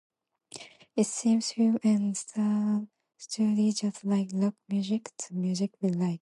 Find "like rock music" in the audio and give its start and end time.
4.03-5.11